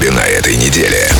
[0.00, 1.10] клабе на этой неделе.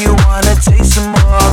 [0.00, 1.51] you wanna taste some more.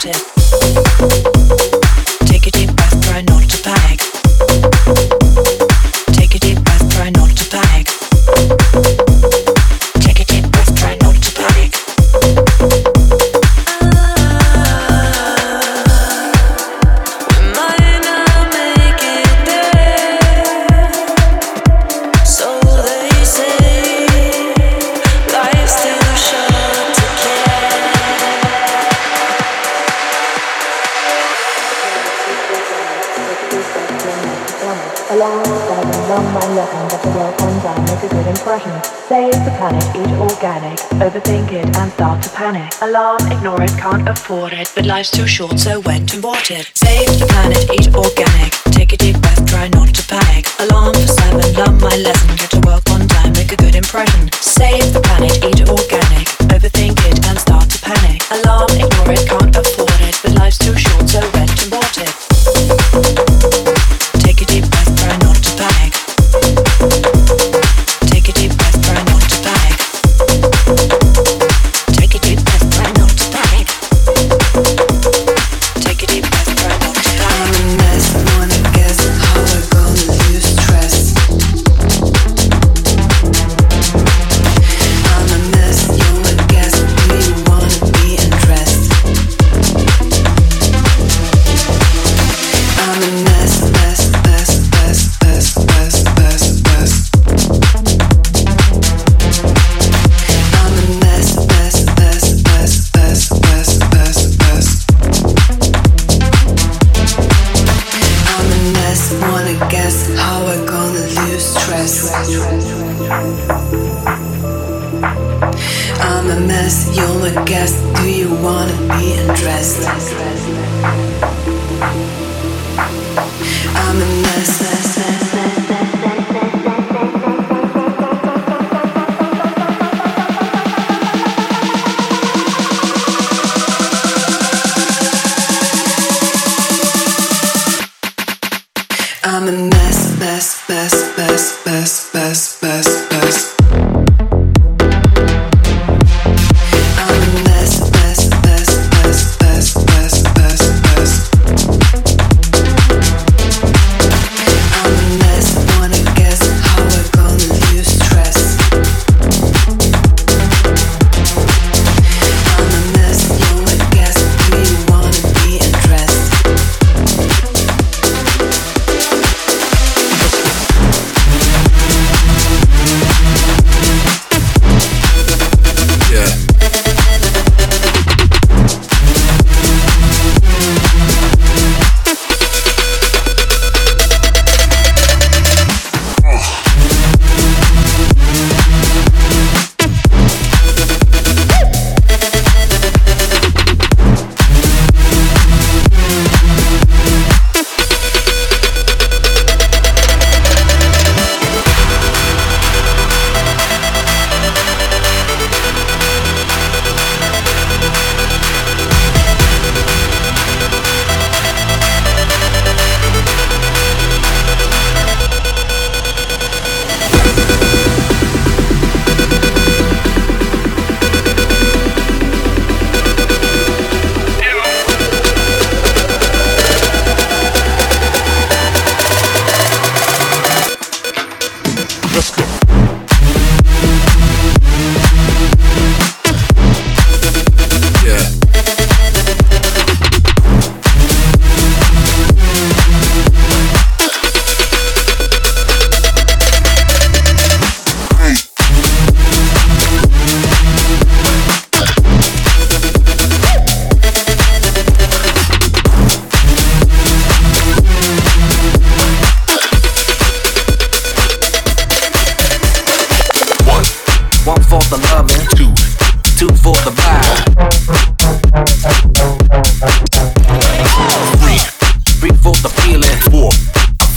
[0.00, 0.37] Collective.
[35.66, 38.72] seven, numb my love and the world undone, make a good impression.
[39.08, 42.72] Save the planet, eat organic, overthink it and start to panic.
[42.82, 46.70] Alarm, ignore it, can't afford it, but life's too short, so went and bought it.
[46.74, 50.46] Save the planet, eat organic, take a deep breath, try not to panic.
[50.60, 54.30] Alarm for seven, learn my lesson, get to work on time, make a good impression.
[54.32, 58.22] Save the planet, eat organic, overthink it and start to panic.
[58.42, 61.20] Alarm, ignore it, can't afford it, but life's too short, so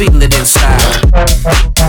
[0.01, 1.80] Feeling it inside.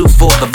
[0.00, 0.49] two for the